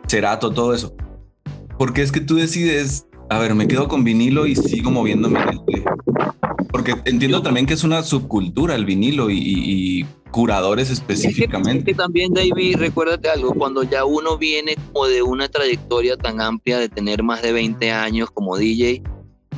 Cerato, 0.07 0.51
todo 0.51 0.73
eso? 0.73 0.95
¿Por 1.77 1.91
qué 1.91 2.03
es 2.03 2.13
que 2.13 2.21
tú 2.21 2.35
decides, 2.35 3.05
a 3.29 3.37
ver, 3.37 3.53
me 3.53 3.67
quedo 3.67 3.89
con 3.89 4.05
vinilo 4.05 4.47
y 4.47 4.55
sigo 4.55 4.91
moviéndome 4.91 5.39
Porque 6.71 6.95
entiendo 7.05 7.41
también 7.41 7.65
que 7.65 7.73
es 7.73 7.83
una 7.83 8.03
subcultura 8.03 8.75
el 8.75 8.85
vinilo 8.85 9.29
y, 9.29 10.05
curadores 10.31 10.91
específicamente. 10.91 11.79
Es 11.79 11.85
que, 11.85 11.93
también, 11.95 12.31
David, 12.31 12.77
recuérdate 12.77 13.29
algo, 13.29 13.55
cuando 13.55 13.81
ya 13.81 14.05
uno 14.05 14.37
viene 14.37 14.75
como 14.75 15.07
de 15.07 15.23
una 15.23 15.49
trayectoria 15.49 16.15
tan 16.17 16.39
amplia 16.39 16.77
de 16.77 16.87
tener 16.87 17.23
más 17.23 17.41
de 17.41 17.51
20 17.51 17.91
años 17.91 18.29
como 18.29 18.55
DJ, 18.55 19.01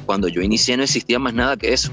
cuando 0.06 0.30
yo 0.30 0.42
inicié 0.42 0.78
no 0.78 0.84
existía 0.84 1.20
más 1.20 1.34
nada 1.34 1.58
que 1.58 1.74
eso. 1.74 1.92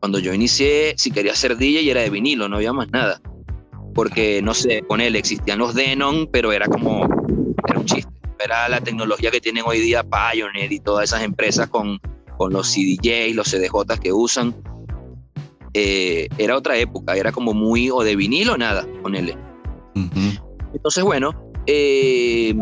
Cuando 0.00 0.18
yo 0.20 0.32
inicié, 0.32 0.94
si 0.96 1.10
quería 1.10 1.34
ser 1.34 1.58
DJ 1.58 1.90
era 1.90 2.00
de 2.00 2.08
vinilo, 2.08 2.48
no 2.48 2.56
había 2.56 2.72
más 2.72 2.90
nada. 2.90 3.20
Porque, 3.94 4.40
no 4.40 4.54
sé, 4.54 4.80
con 4.88 5.02
él 5.02 5.14
existían 5.14 5.58
los 5.58 5.74
Denon, 5.74 6.28
pero 6.32 6.50
era 6.52 6.66
como, 6.66 7.04
era 7.68 7.78
un 7.78 7.84
chiste. 7.84 8.10
Era 8.42 8.68
la 8.70 8.80
tecnología 8.80 9.30
que 9.30 9.40
tienen 9.40 9.64
hoy 9.66 9.80
día 9.80 10.02
Pioneer 10.02 10.72
y 10.72 10.80
todas 10.80 11.04
esas 11.04 11.22
empresas 11.22 11.68
con, 11.68 12.00
con 12.42 12.52
los 12.52 12.72
CDJ, 12.72 13.34
los 13.34 13.48
CDJ 13.48 14.00
que 14.00 14.12
usan. 14.12 14.52
Eh, 15.74 16.28
era 16.38 16.56
otra 16.56 16.76
época, 16.76 17.14
era 17.14 17.30
como 17.30 17.54
muy 17.54 17.88
o 17.88 18.02
de 18.02 18.16
vinilo 18.16 18.54
o 18.54 18.56
nada 18.56 18.84
con 19.00 19.14
él. 19.14 19.36
Entonces, 20.74 21.04
bueno, 21.04 21.32
eh, 21.68 22.52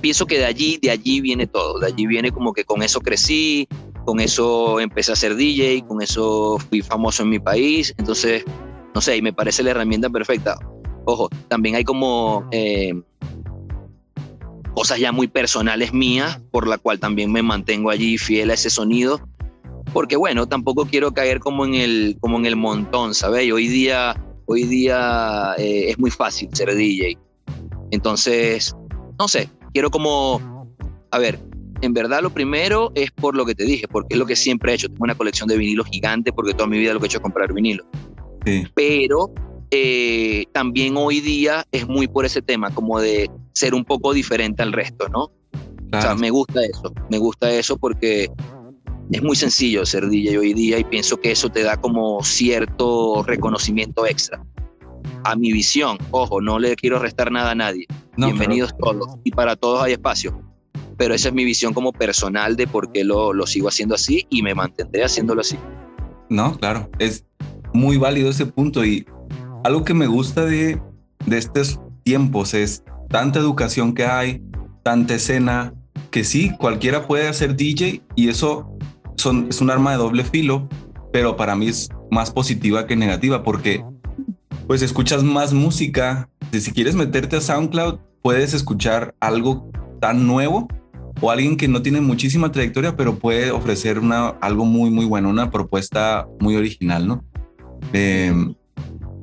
pienso 0.00 0.26
que 0.26 0.38
de 0.38 0.44
allí, 0.44 0.80
de 0.82 0.90
allí 0.90 1.20
viene 1.20 1.46
todo, 1.46 1.78
de 1.78 1.86
allí 1.86 2.08
viene 2.08 2.32
como 2.32 2.52
que 2.52 2.64
con 2.64 2.82
eso 2.82 2.98
crecí, 3.00 3.68
con 4.04 4.18
eso 4.18 4.80
empecé 4.80 5.12
a 5.12 5.16
ser 5.16 5.36
DJ, 5.36 5.84
con 5.86 6.02
eso 6.02 6.58
fui 6.68 6.82
famoso 6.82 7.22
en 7.22 7.28
mi 7.28 7.38
país, 7.38 7.94
entonces, 7.96 8.44
no 8.92 9.00
sé, 9.00 9.18
y 9.18 9.22
me 9.22 9.32
parece 9.32 9.62
la 9.62 9.70
herramienta 9.70 10.10
perfecta. 10.10 10.58
Ojo, 11.04 11.28
también 11.46 11.76
hay 11.76 11.84
como 11.84 12.44
eh, 12.50 12.92
cosas 14.76 14.98
ya 14.98 15.10
muy 15.10 15.26
personales 15.26 15.94
mías, 15.94 16.38
por 16.50 16.68
la 16.68 16.76
cual 16.76 17.00
también 17.00 17.32
me 17.32 17.42
mantengo 17.42 17.88
allí 17.88 18.18
fiel 18.18 18.50
a 18.50 18.54
ese 18.54 18.68
sonido, 18.68 19.26
porque 19.94 20.16
bueno, 20.16 20.46
tampoco 20.46 20.84
quiero 20.84 21.12
caer 21.12 21.40
como 21.40 21.64
en 21.64 21.74
el, 21.74 22.18
como 22.20 22.36
en 22.36 22.44
el 22.44 22.56
montón, 22.56 23.14
¿sabes? 23.14 23.50
Hoy 23.50 23.68
día, 23.68 24.22
hoy 24.44 24.64
día 24.64 25.54
eh, 25.56 25.86
es 25.88 25.98
muy 25.98 26.10
fácil 26.10 26.50
ser 26.52 26.74
DJ. 26.74 27.16
Entonces, 27.90 28.76
no 29.18 29.28
sé, 29.28 29.48
quiero 29.72 29.90
como, 29.90 30.68
a 31.10 31.18
ver, 31.18 31.40
en 31.80 31.94
verdad 31.94 32.20
lo 32.20 32.28
primero 32.28 32.92
es 32.94 33.10
por 33.10 33.34
lo 33.34 33.46
que 33.46 33.54
te 33.54 33.64
dije, 33.64 33.88
porque 33.88 34.08
es 34.10 34.18
lo 34.18 34.26
que 34.26 34.36
siempre 34.36 34.72
he 34.72 34.74
hecho. 34.74 34.88
Tengo 34.88 35.04
una 35.04 35.14
colección 35.14 35.48
de 35.48 35.56
vinilos 35.56 35.86
gigante 35.86 36.34
porque 36.34 36.52
toda 36.52 36.68
mi 36.68 36.78
vida 36.78 36.92
lo 36.92 37.00
que 37.00 37.06
he 37.06 37.08
hecho 37.08 37.16
es 37.16 37.22
comprar 37.22 37.50
vinilo. 37.54 37.86
Pero 38.74 39.32
eh, 39.70 40.44
también 40.52 40.98
hoy 40.98 41.20
día 41.20 41.66
es 41.72 41.88
muy 41.88 42.08
por 42.08 42.26
ese 42.26 42.42
tema, 42.42 42.70
como 42.74 43.00
de 43.00 43.30
ser 43.56 43.74
un 43.74 43.86
poco 43.86 44.12
diferente 44.12 44.62
al 44.62 44.72
resto, 44.72 45.08
¿no? 45.08 45.30
O 45.96 46.00
sea, 46.00 46.14
me 46.14 46.28
gusta 46.28 46.60
eso, 46.62 46.92
me 47.10 47.16
gusta 47.16 47.50
eso 47.50 47.78
porque 47.78 48.28
es 49.10 49.22
muy 49.22 49.34
sencillo 49.34 49.86
ser 49.86 50.10
DJ 50.10 50.36
hoy 50.36 50.52
día 50.52 50.78
y 50.78 50.84
pienso 50.84 51.16
que 51.16 51.30
eso 51.30 51.48
te 51.48 51.62
da 51.62 51.78
como 51.78 52.22
cierto 52.22 53.24
reconocimiento 53.26 54.04
extra 54.04 54.44
a 55.24 55.34
mi 55.36 55.52
visión. 55.52 55.96
Ojo, 56.10 56.42
no 56.42 56.58
le 56.58 56.76
quiero 56.76 56.98
restar 56.98 57.32
nada 57.32 57.52
a 57.52 57.54
nadie. 57.54 57.86
Bienvenidos 58.18 58.74
todos. 58.78 59.16
Y 59.24 59.30
para 59.30 59.56
todos 59.56 59.82
hay 59.82 59.92
espacio. 59.92 60.38
Pero 60.98 61.14
esa 61.14 61.28
es 61.28 61.34
mi 61.34 61.46
visión 61.46 61.72
como 61.72 61.92
personal 61.92 62.56
de 62.56 62.66
por 62.66 62.92
qué 62.92 63.04
lo, 63.04 63.32
lo 63.32 63.46
sigo 63.46 63.68
haciendo 63.68 63.94
así 63.94 64.26
y 64.28 64.42
me 64.42 64.54
mantendré 64.54 65.02
haciéndolo 65.02 65.40
así. 65.40 65.56
No, 66.28 66.58
claro, 66.58 66.90
es 66.98 67.24
muy 67.72 67.96
válido 67.96 68.28
ese 68.28 68.44
punto 68.44 68.84
y 68.84 69.06
algo 69.64 69.82
que 69.82 69.94
me 69.94 70.06
gusta 70.06 70.44
de, 70.44 70.78
de 71.24 71.38
estos 71.38 71.80
tiempos 72.02 72.52
es 72.52 72.82
tanta 73.08 73.38
educación 73.38 73.94
que 73.94 74.04
hay, 74.04 74.42
tanta 74.82 75.14
escena, 75.14 75.74
que 76.10 76.24
sí, 76.24 76.52
cualquiera 76.58 77.06
puede 77.06 77.28
hacer 77.28 77.56
DJ 77.56 78.02
y 78.14 78.28
eso 78.28 78.76
son, 79.16 79.46
es 79.50 79.60
un 79.60 79.70
arma 79.70 79.92
de 79.92 79.98
doble 79.98 80.24
filo, 80.24 80.68
pero 81.12 81.36
para 81.36 81.56
mí 81.56 81.68
es 81.68 81.88
más 82.10 82.30
positiva 82.30 82.86
que 82.86 82.96
negativa 82.96 83.42
porque 83.42 83.84
pues 84.66 84.82
escuchas 84.82 85.22
más 85.22 85.52
música. 85.52 86.28
Si 86.52 86.72
quieres 86.72 86.94
meterte 86.94 87.36
a 87.36 87.40
SoundCloud, 87.40 87.98
puedes 88.22 88.54
escuchar 88.54 89.14
algo 89.20 89.70
tan 90.00 90.26
nuevo 90.26 90.68
o 91.20 91.30
alguien 91.30 91.56
que 91.56 91.68
no 91.68 91.82
tiene 91.82 92.00
muchísima 92.00 92.52
trayectoria, 92.52 92.96
pero 92.96 93.18
puede 93.18 93.50
ofrecer 93.50 93.98
una, 93.98 94.28
algo 94.40 94.64
muy, 94.64 94.90
muy 94.90 95.04
bueno, 95.04 95.30
una 95.30 95.50
propuesta 95.50 96.26
muy 96.40 96.56
original, 96.56 97.06
¿no? 97.06 97.24
Em, 97.92 98.54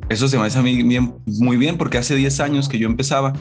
eso 0.10 0.28
se 0.28 0.38
me 0.38 0.46
hace 0.46 0.60
a 0.60 0.62
mí 0.62 0.82
bien, 0.84 1.16
muy 1.26 1.58
bien 1.58 1.78
porque 1.78 1.98
hace 1.98 2.16
10 2.16 2.40
años 2.40 2.70
que 2.70 2.80
yo 2.80 2.88
empezaba, 2.88 3.34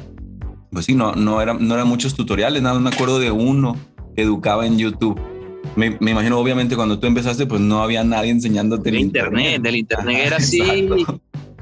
pues 0.72 0.86
sí, 0.86 0.94
no, 0.94 1.14
no, 1.14 1.40
era, 1.40 1.54
no 1.54 1.74
eran 1.74 1.86
muchos 1.86 2.14
tutoriales, 2.14 2.62
nada 2.62 2.74
más 2.74 2.82
me 2.82 2.90
acuerdo 2.90 3.18
de 3.18 3.30
uno 3.30 3.76
que 4.16 4.22
educaba 4.22 4.66
en 4.66 4.78
YouTube. 4.78 5.20
Me, 5.76 5.98
imagino, 6.00 6.38
obviamente, 6.38 6.76
cuando 6.76 6.98
tú 6.98 7.06
empezaste, 7.06 7.46
pues 7.46 7.60
no 7.60 7.82
había 7.82 8.04
nadie 8.04 8.30
enseñándote 8.30 8.90
el 8.90 8.98
internet. 8.98 9.32
internet. 9.32 9.62
Del 9.62 9.76
internet 9.76 10.26
era 10.26 10.36
así, 10.36 10.88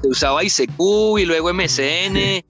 se 0.01 0.07
usaba 0.07 0.43
ICQ 0.43 1.19
y 1.19 1.25
luego 1.25 1.53
MSN. 1.53 2.41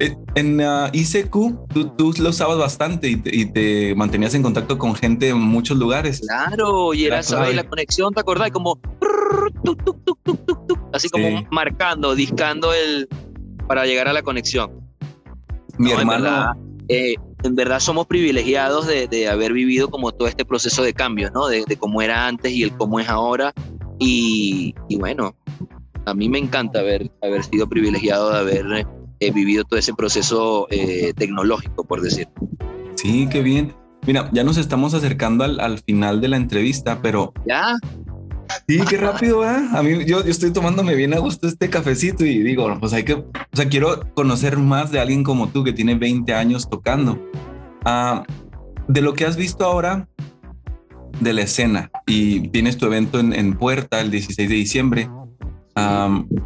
Eh, 0.00 0.16
en 0.36 0.60
uh, 0.60 0.88
ICQ 0.92 1.32
tú, 1.72 1.88
tú, 1.96 2.14
lo 2.18 2.30
usabas 2.30 2.56
bastante 2.56 3.08
y 3.08 3.46
te, 3.46 3.94
mantenías 3.96 4.32
en 4.34 4.44
contacto 4.44 4.78
con 4.78 4.94
gente 4.94 5.30
en 5.30 5.40
muchos 5.40 5.76
lugares. 5.76 6.20
Claro, 6.20 6.94
y 6.94 7.06
era 7.06 7.22
¿sabes? 7.22 7.56
la 7.56 7.64
conexión, 7.64 8.14
¿te 8.14 8.20
acordás? 8.20 8.50
Como 8.52 8.78
así 10.92 11.08
como 11.08 11.44
marcando, 11.50 12.14
discando 12.14 12.72
el 12.72 13.08
para 13.66 13.86
llegar 13.86 14.08
a 14.08 14.12
la 14.12 14.22
conexión. 14.22 14.87
Mi 15.78 15.92
hermano. 15.92 16.54
Eh, 16.88 17.14
en 17.44 17.54
verdad, 17.54 17.80
somos 17.80 18.06
privilegiados 18.06 18.86
de, 18.86 19.28
haber 19.28 19.52
vivido 19.52 19.88
como 19.90 20.12
todo 20.12 20.26
este 20.26 20.44
proceso 20.44 20.82
de 20.82 20.92
cambio, 20.92 21.30
¿no? 21.30 21.46
De, 21.46 21.64
cómo 21.78 22.02
era 22.02 22.26
antes 22.26 22.52
y 22.52 22.62
el 22.62 22.76
cómo 22.76 22.98
es 22.98 23.08
ahora. 23.08 23.52
Y, 23.98 24.74
y 24.88 24.96
bueno, 24.96 25.34
a 26.06 26.14
mí 26.14 26.28
me 26.28 26.38
encanta 26.38 26.80
haber, 26.80 27.10
haber 27.22 27.44
sido 27.44 27.68
privilegiado 27.68 28.32
de 28.32 28.38
haber 28.38 28.86
eh, 29.20 29.30
vivido 29.30 29.64
todo 29.64 29.78
ese 29.78 29.94
proceso 29.94 30.66
eh, 30.70 31.12
tecnológico, 31.16 31.84
por 31.84 32.00
decir. 32.00 32.28
Sí, 32.94 33.28
qué 33.30 33.42
bien. 33.42 33.74
Mira, 34.06 34.30
ya 34.32 34.42
nos 34.42 34.56
estamos 34.56 34.94
acercando 34.94 35.44
al, 35.44 35.60
al 35.60 35.78
final 35.80 36.20
de 36.20 36.28
la 36.28 36.36
entrevista, 36.36 37.00
pero... 37.02 37.32
Ya. 37.46 37.76
Sí, 38.66 38.80
qué 38.88 38.96
rápido, 38.96 39.44
¿eh? 39.44 39.68
A 39.72 39.82
mí, 39.82 40.04
yo, 40.04 40.22
yo, 40.24 40.30
estoy 40.30 40.52
tomándome 40.52 40.94
bien 40.94 41.14
a 41.14 41.18
gusto 41.18 41.46
este 41.46 41.68
cafecito 41.70 42.24
y 42.24 42.42
digo, 42.42 42.76
pues 42.80 42.92
hay 42.92 43.04
que, 43.04 43.14
o 43.14 43.24
sea, 43.52 43.68
quiero 43.68 44.00
conocer 44.14 44.58
más 44.58 44.90
de 44.90 45.00
alguien 45.00 45.24
como 45.24 45.48
tú 45.48 45.64
que 45.64 45.72
tiene 45.72 45.94
20 45.94 46.32
años 46.34 46.68
tocando. 46.68 47.18
Ah, 47.84 48.24
de 48.88 49.02
lo 49.02 49.14
que 49.14 49.26
has 49.26 49.36
visto 49.36 49.64
ahora 49.64 50.08
de 51.20 51.32
la 51.32 51.42
escena 51.42 51.90
y 52.06 52.48
tienes 52.48 52.78
tu 52.78 52.86
evento 52.86 53.20
en, 53.20 53.32
en 53.32 53.54
Puerta 53.54 54.00
el 54.00 54.10
16 54.10 54.48
de 54.48 54.54
diciembre, 54.54 55.08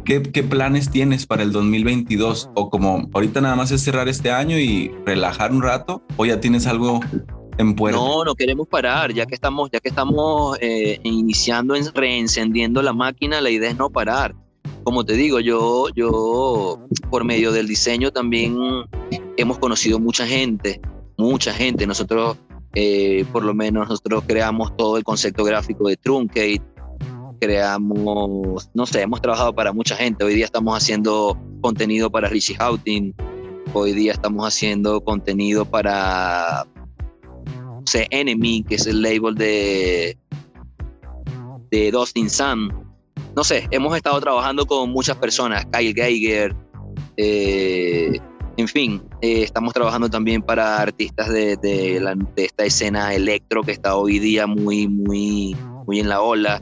¿qué, 0.05 0.43
planes 0.43 0.89
tienes 0.89 1.25
para 1.25 1.43
el 1.43 1.51
2022? 1.51 2.51
O 2.55 2.69
como 2.69 3.09
ahorita 3.13 3.41
nada 3.41 3.55
más 3.55 3.71
es 3.71 3.81
cerrar 3.81 4.09
este 4.09 4.31
año 4.31 4.57
y 4.57 4.91
relajar 5.05 5.51
un 5.51 5.61
rato, 5.61 6.03
o 6.17 6.25
ya 6.25 6.39
tienes 6.39 6.67
algo 6.67 6.99
en. 7.57 7.75
No, 7.75 8.23
no 8.23 8.35
queremos 8.35 8.67
parar, 8.67 9.13
ya 9.13 9.25
que 9.25 9.35
estamos, 9.35 9.69
ya 9.71 9.79
que 9.79 9.89
estamos 9.89 10.57
eh, 10.61 10.99
iniciando, 11.03 11.75
en, 11.75 11.93
reencendiendo 11.93 12.81
la 12.81 12.93
máquina, 12.93 13.41
la 13.41 13.49
idea 13.49 13.69
es 13.69 13.77
no 13.77 13.89
parar. 13.89 14.35
Como 14.83 15.05
te 15.05 15.13
digo, 15.13 15.39
yo, 15.39 15.87
yo 15.95 16.79
por 17.09 17.23
medio 17.23 17.51
del 17.51 17.67
diseño 17.67 18.11
también 18.11 18.57
hemos 19.37 19.57
conocido 19.57 19.99
mucha 19.99 20.27
gente, 20.27 20.81
mucha 21.17 21.53
gente. 21.53 21.87
Nosotros, 21.87 22.37
eh, 22.75 23.25
por 23.31 23.43
lo 23.43 23.53
menos, 23.53 23.87
nosotros 23.87 24.23
creamos 24.27 24.75
todo 24.75 24.97
el 24.97 25.03
concepto 25.03 25.43
gráfico 25.43 25.87
de 25.87 25.95
Truncate, 25.95 26.61
creamos, 27.39 28.69
no 28.73 28.85
sé, 28.85 29.01
hemos 29.01 29.21
trabajado 29.21 29.53
para 29.53 29.73
mucha 29.73 29.95
gente. 29.95 30.23
Hoy 30.23 30.35
día 30.35 30.45
estamos 30.45 30.75
haciendo 30.75 31.37
contenido 31.61 32.09
para 32.09 32.27
Richie 32.27 32.55
Houghton, 32.55 33.13
hoy 33.73 33.93
día 33.93 34.11
estamos 34.11 34.45
haciendo 34.45 35.01
contenido 35.01 35.65
para 35.65 36.65
Enemy, 37.93 38.63
que 38.63 38.75
es 38.75 38.87
el 38.87 39.01
label 39.01 39.35
de, 39.35 40.17
de 41.71 41.91
Dustin 41.91 42.29
Sun. 42.29 42.71
No 43.35 43.43
sé, 43.43 43.67
hemos 43.71 43.95
estado 43.95 44.19
trabajando 44.21 44.65
con 44.65 44.91
muchas 44.91 45.17
personas, 45.17 45.65
Kyle 45.71 45.93
Geiger, 45.93 46.55
eh, 47.17 48.19
en 48.57 48.67
fin, 48.67 49.01
eh, 49.21 49.43
estamos 49.43 49.73
trabajando 49.73 50.09
también 50.09 50.41
para 50.41 50.79
artistas 50.79 51.29
de, 51.29 51.57
de, 51.57 51.99
la, 51.99 52.15
de, 52.15 52.45
esta 52.45 52.65
escena 52.65 53.13
electro 53.13 53.63
que 53.63 53.71
está 53.71 53.95
hoy 53.95 54.19
día 54.19 54.45
muy, 54.45 54.87
muy, 54.87 55.55
muy 55.87 55.99
en 55.99 56.09
la 56.09 56.21
ola, 56.21 56.61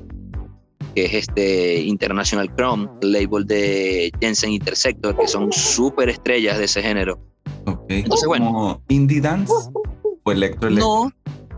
que 0.95 1.05
es 1.05 1.13
este 1.13 1.81
International 1.81 2.53
Chrome, 2.55 2.87
el 3.01 3.11
label 3.11 3.45
de 3.45 4.11
Jensen 4.21 4.51
Intersector, 4.51 5.17
que 5.17 5.27
son 5.27 5.51
súper 5.51 6.09
estrellas 6.09 6.57
de 6.57 6.65
ese 6.65 6.81
género. 6.81 7.19
Okay. 7.65 7.99
Entonces, 7.99 8.27
bueno. 8.27 8.81
¿Indie 8.87 9.21
dance 9.21 9.53
o 10.23 10.31
electro, 10.31 10.69
electro? 10.69 10.87
No, 10.87 11.11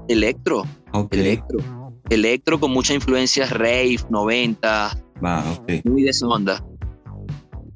electro. 0.08 0.64
Okay. 0.92 1.20
Electro. 1.20 1.60
Electro 2.10 2.60
con 2.60 2.72
muchas 2.72 2.96
influencias 2.96 3.52
rave, 3.52 3.98
90. 4.10 4.98
Ah, 5.24 5.56
okay. 5.60 5.82
Muy 5.86 6.04
de 6.04 6.10
esa 6.10 6.28
onda. 6.28 6.64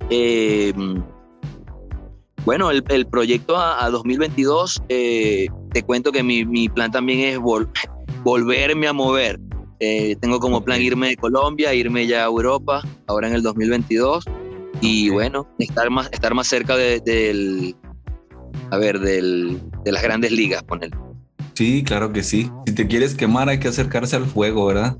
Eh, 0.09 0.73
bueno, 2.45 2.71
el, 2.71 2.83
el 2.89 3.05
proyecto 3.07 3.57
a, 3.57 3.83
a 3.83 3.89
2022, 3.89 4.81
eh, 4.89 5.47
te 5.73 5.83
cuento 5.83 6.11
que 6.11 6.23
mi, 6.23 6.45
mi, 6.45 6.69
plan 6.69 6.91
también 6.91 7.19
es 7.19 7.39
vol 7.39 7.69
volverme 8.23 8.87
a 8.87 8.93
mover. 8.93 9.39
Eh, 9.79 10.15
tengo 10.21 10.39
como 10.39 10.63
plan 10.63 10.81
irme 10.81 11.09
de 11.09 11.17
Colombia, 11.17 11.73
irme 11.73 12.07
ya 12.07 12.23
a 12.23 12.27
Europa, 12.27 12.81
ahora 13.07 13.27
en 13.27 13.35
el 13.35 13.43
2022. 13.43 14.25
Y 14.79 15.09
okay. 15.09 15.09
bueno, 15.09 15.47
estar 15.59 15.89
más, 15.89 16.09
estar 16.11 16.33
más 16.33 16.47
cerca 16.47 16.77
de, 16.77 16.99
del, 17.01 17.75
a 18.71 18.77
ver, 18.77 18.99
del, 18.99 19.61
de 19.83 19.91
las 19.91 20.03
grandes 20.03 20.31
ligas, 20.31 20.63
poner. 20.63 20.91
Sí, 21.53 21.83
claro 21.83 22.13
que 22.13 22.21
sí. 22.21 22.51
Si 22.67 22.73
te 22.73 22.87
quieres 22.87 23.15
quemar, 23.15 23.49
hay 23.49 23.59
que 23.59 23.67
acercarse 23.67 24.15
al 24.15 24.25
fuego, 24.25 24.67
¿verdad? 24.67 24.97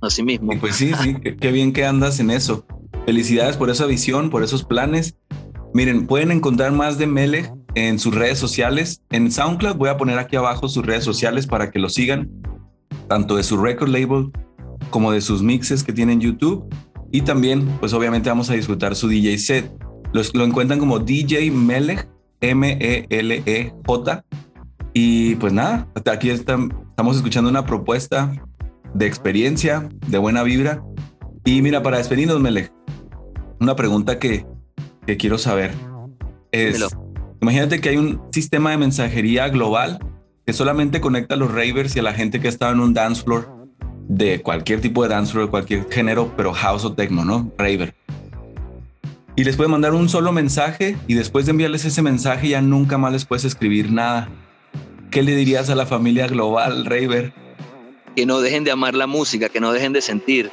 Así 0.00 0.22
mismo. 0.22 0.52
Y 0.52 0.56
pues 0.56 0.76
sí, 0.76 0.92
sí, 1.02 1.16
qué, 1.40 1.50
bien 1.50 1.72
que 1.72 1.84
andas 1.84 2.20
en 2.20 2.30
eso. 2.30 2.64
Felicidades 3.04 3.56
por 3.56 3.68
esa 3.68 3.86
visión, 3.86 4.30
por 4.30 4.44
esos 4.44 4.64
planes. 4.64 5.16
Miren, 5.74 6.06
pueden 6.06 6.30
encontrar 6.30 6.72
más 6.72 6.98
de 6.98 7.06
Melech 7.06 7.52
en 7.74 7.98
sus 7.98 8.14
redes 8.14 8.38
sociales. 8.38 9.02
En 9.10 9.32
SoundCloud 9.32 9.76
voy 9.76 9.88
a 9.88 9.96
poner 9.96 10.18
aquí 10.18 10.36
abajo 10.36 10.68
sus 10.68 10.86
redes 10.86 11.04
sociales 11.04 11.46
para 11.46 11.70
que 11.70 11.78
lo 11.78 11.88
sigan, 11.88 12.30
tanto 13.08 13.36
de 13.36 13.42
su 13.42 13.56
record 13.56 13.88
label 13.88 14.30
como 14.90 15.10
de 15.12 15.20
sus 15.20 15.42
mixes 15.42 15.82
que 15.82 15.92
tiene 15.92 16.12
en 16.12 16.20
YouTube. 16.20 16.72
Y 17.10 17.22
también, 17.22 17.66
pues 17.80 17.92
obviamente 17.92 18.28
vamos 18.28 18.50
a 18.50 18.54
disfrutar 18.54 18.94
su 18.94 19.08
DJ 19.08 19.38
set. 19.38 19.72
Los, 20.12 20.34
lo 20.34 20.44
encuentran 20.44 20.78
como 20.78 21.00
DJ 21.00 21.50
Melech, 21.50 22.08
M-E-L-E-J. 22.40 24.24
Y 24.92 25.34
pues 25.36 25.52
nada, 25.52 25.88
hasta 25.94 26.12
aquí 26.12 26.30
estamos 26.30 27.16
escuchando 27.16 27.50
una 27.50 27.64
propuesta 27.64 28.32
de 28.94 29.06
experiencia, 29.06 29.88
de 30.06 30.18
buena 30.18 30.42
vibra. 30.42 30.82
Y 31.44 31.62
mira, 31.62 31.82
para 31.82 31.98
despedirnos, 31.98 32.40
Melech, 32.40 32.72
una 33.60 33.76
pregunta 33.76 34.18
que, 34.18 34.46
que 35.06 35.16
quiero 35.16 35.38
saber 35.38 35.72
es, 36.52 36.74
Dímelo. 36.74 37.12
imagínate 37.40 37.80
que 37.80 37.90
hay 37.90 37.96
un 37.96 38.22
sistema 38.32 38.70
de 38.70 38.78
mensajería 38.78 39.48
global 39.48 39.98
que 40.46 40.52
solamente 40.52 41.00
conecta 41.00 41.34
a 41.34 41.38
los 41.38 41.50
ravers 41.50 41.94
y 41.94 41.98
a 41.98 42.02
la 42.02 42.14
gente 42.14 42.40
que 42.40 42.48
está 42.48 42.70
en 42.70 42.80
un 42.80 42.94
dance 42.94 43.22
floor 43.22 43.58
de 44.08 44.40
cualquier 44.40 44.80
tipo 44.80 45.02
de 45.02 45.10
dance 45.10 45.32
floor, 45.32 45.46
de 45.46 45.50
cualquier 45.50 45.86
género, 45.90 46.32
pero 46.36 46.52
house 46.52 46.84
o 46.84 46.94
techno, 46.94 47.24
¿no? 47.24 47.52
Raver. 47.58 47.94
Y 49.38 49.44
les 49.44 49.54
puede 49.54 49.68
mandar 49.68 49.94
un 49.94 50.08
solo 50.08 50.32
mensaje 50.32 50.96
y 51.06 51.14
después 51.14 51.46
de 51.46 51.52
enviarles 51.52 51.84
ese 51.84 52.02
mensaje 52.02 52.48
ya 52.48 52.60
nunca 52.60 52.98
más 52.98 53.12
les 53.12 53.24
puedes 53.24 53.44
escribir 53.44 53.92
nada. 53.92 54.28
¿Qué 55.12 55.22
le 55.22 55.36
dirías 55.36 55.70
a 55.70 55.76
la 55.76 55.86
familia 55.86 56.26
global, 56.26 56.84
Raver? 56.84 57.32
Que 58.16 58.26
no 58.26 58.40
dejen 58.40 58.64
de 58.64 58.72
amar 58.72 58.96
la 58.96 59.06
música, 59.06 59.48
que 59.48 59.60
no 59.60 59.72
dejen 59.72 59.92
de 59.92 60.00
sentir. 60.00 60.50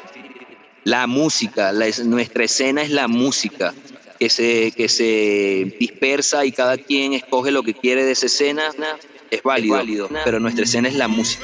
La 0.83 1.07
música, 1.07 1.71
la, 1.71 1.87
nuestra 2.03 2.43
escena 2.43 2.83
es 2.83 2.91
la 2.91 3.07
música 3.07 3.73
que 4.19 4.29
se, 4.29 4.71
que 4.77 4.87
se 4.87 5.75
dispersa 5.79 6.45
y 6.45 6.51
cada 6.51 6.77
quien 6.77 7.13
escoge 7.13 7.49
lo 7.49 7.63
que 7.63 7.73
quiere 7.73 8.03
de 8.03 8.11
esa 8.11 8.27
escena, 8.27 8.61
es 9.31 9.41
válido, 9.41 10.05
es 10.05 10.11
pero 10.23 10.39
nuestra 10.39 10.63
escena 10.63 10.89
es 10.89 10.93
la 10.93 11.07
música. 11.07 11.43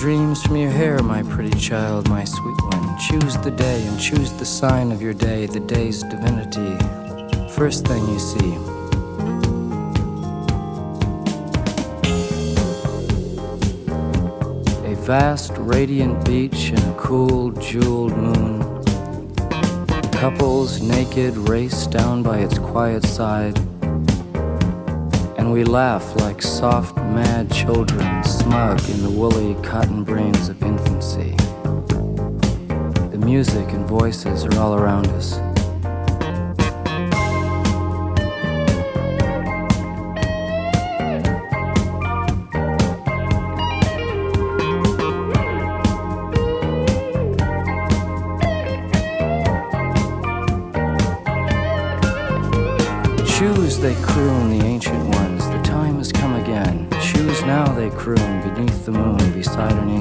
Dreams 0.00 0.42
from 0.42 0.56
your 0.56 0.70
hair, 0.70 1.02
my 1.02 1.22
pretty 1.24 1.54
child, 1.58 2.08
my 2.08 2.24
sweet 2.24 2.56
one. 2.72 2.98
Choose 2.98 3.36
the 3.36 3.50
day 3.50 3.86
and 3.86 4.00
choose 4.00 4.32
the 4.32 4.46
sign 4.46 4.92
of 4.92 5.02
your 5.02 5.12
day, 5.12 5.44
the 5.44 5.60
day's 5.60 6.02
divinity. 6.04 6.74
First 7.52 7.86
thing 7.86 8.02
you 8.08 8.18
see. 8.18 8.54
A 14.90 14.94
vast, 15.04 15.52
radiant 15.58 16.24
beach 16.24 16.70
and 16.70 16.78
a 16.78 16.94
cool, 16.96 17.50
jeweled 17.50 18.16
moon. 18.16 18.82
Couples 20.12 20.80
naked 20.80 21.36
race 21.36 21.86
down 21.86 22.22
by 22.22 22.38
its 22.38 22.58
quiet 22.58 23.04
side 23.04 23.58
and 25.50 25.50
we 25.50 25.64
laugh 25.64 26.14
like 26.16 26.40
soft, 26.40 26.96
mad 26.96 27.50
children, 27.52 28.19
smug 28.50 28.90
in 28.90 29.00
the 29.04 29.10
woolly 29.10 29.54
cotton 29.62 30.02
brains 30.02 30.48
of 30.48 30.60
infancy. 30.64 31.36
The 33.12 33.20
music 33.24 33.70
and 33.70 33.86
voices 33.86 34.44
are 34.44 34.58
all 34.58 34.74
around 34.74 35.06
us. 35.10 35.49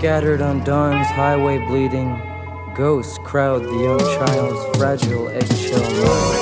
Scattered 0.00 0.40
on 0.40 0.64
dawn's 0.64 1.06
highway 1.08 1.58
bleeding. 1.66 2.18
Ghosts 2.74 3.18
crowd 3.18 3.62
the 3.62 3.76
young 3.76 3.98
child's 3.98 4.78
fragile 4.78 5.28
eggshell 5.28 5.82
mind. 6.00 6.40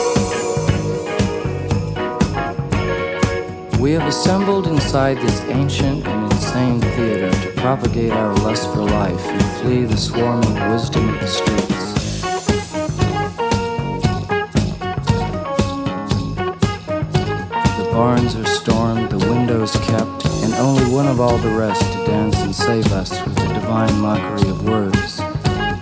We 3.81 3.91
have 3.95 4.07
assembled 4.07 4.69
inside 4.69 5.17
this 5.17 5.41
ancient 5.49 6.07
and 6.07 6.33
insane 6.33 6.81
theater 6.81 7.33
to 7.33 7.51
propagate 7.61 8.13
our 8.13 8.33
lust 8.37 8.73
for 8.73 8.83
life 8.83 9.27
and 9.27 9.43
flee 9.61 9.87
the 9.87 9.97
swarming 9.97 10.71
wisdom 10.71 11.09
of 11.09 11.19
the 11.19 11.27
streets. 11.27 11.93
The 17.77 17.91
barns 17.91 18.37
are 18.37 18.47
stormed, 18.47 19.11
the 19.11 19.19
windows 19.19 19.73
kept, 19.79 20.27
and 20.45 20.55
only 20.55 20.85
one 20.95 21.09
of 21.09 21.19
all 21.21 21.39
the 21.39 21.51
rest 21.51 21.83
to 21.93 22.07
dance 22.07 22.37
and 22.37 22.55
save 22.55 22.93
us 22.93 23.38
divine 23.69 24.01
mockery 24.01 24.49
of 24.49 24.67
words, 24.67 25.21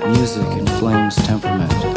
music, 0.09 0.45
and 0.59 0.69
flame's 0.71 1.15
temperament. 1.25 1.96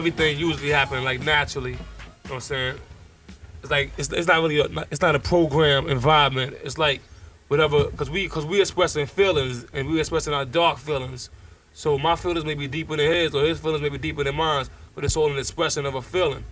everything 0.00 0.38
usually 0.38 0.70
happening 0.70 1.04
like 1.04 1.20
naturally. 1.20 1.72
You 1.72 1.76
know 1.76 1.82
what 2.22 2.34
I'm 2.36 2.40
saying? 2.40 2.76
It's 3.60 3.70
like 3.70 3.92
it's, 3.98 4.10
it's 4.10 4.26
not 4.26 4.40
really 4.40 4.60
a, 4.60 4.86
it's 4.90 5.02
not 5.02 5.14
a 5.14 5.18
program 5.18 5.88
environment. 5.88 6.56
It's 6.64 6.78
like 6.78 7.02
whatever 7.48 7.84
because 7.84 8.08
we 8.08 8.24
because 8.24 8.46
we 8.46 8.62
expressing 8.62 9.04
feelings 9.04 9.66
and 9.74 9.86
we 9.86 10.00
expressing 10.00 10.32
our 10.32 10.46
dark 10.46 10.78
feelings. 10.78 11.28
So 11.74 11.98
my 11.98 12.16
feelings 12.16 12.46
may 12.46 12.54
be 12.54 12.66
deeper 12.66 12.96
than 12.96 13.12
his, 13.12 13.34
or 13.34 13.44
his 13.44 13.60
feelings 13.60 13.82
may 13.82 13.90
be 13.90 13.98
deeper 13.98 14.24
than 14.24 14.36
mine, 14.36 14.64
but 14.94 15.04
it's 15.04 15.18
all 15.18 15.30
an 15.30 15.38
expression 15.38 15.84
of 15.84 15.94
a 15.94 16.00
feeling. 16.00 16.44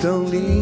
don't 0.00 0.30
leave. 0.30 0.59